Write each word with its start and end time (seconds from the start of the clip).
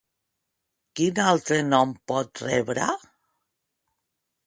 Quin 1.01 1.21
altre 1.27 1.61
nom 1.69 1.93
pot 2.13 2.45
rebre? 2.49 2.91